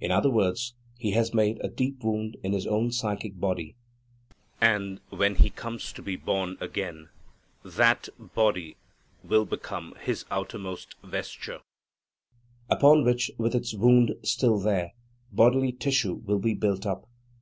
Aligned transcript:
In 0.00 0.10
other 0.10 0.30
words 0.30 0.72
he 0.98 1.10
has 1.10 1.34
made 1.34 1.60
a 1.60 1.68
deep 1.68 2.02
wound 2.02 2.38
in 2.42 2.54
his 2.54 2.66
own 2.66 2.90
psychic 2.90 3.38
body; 3.38 3.76
and, 4.62 4.98
when 5.10 5.34
he 5.34 5.50
comes 5.50 5.92
to 5.92 6.00
be 6.00 6.16
born 6.16 6.56
again, 6.58 7.10
that 7.62 8.08
body 8.34 8.78
will 9.22 9.44
become 9.44 9.94
his 10.00 10.24
outermost 10.30 10.94
vesture, 11.04 11.60
upon 12.70 13.04
which, 13.04 13.30
with 13.36 13.54
its 13.54 13.74
wound 13.74 14.14
still 14.22 14.58
there, 14.58 14.94
bodily 15.32 15.72
tissue 15.72 16.14
will 16.14 16.38
be 16.38 16.54
built 16.54 16.86
up. 16.86 17.06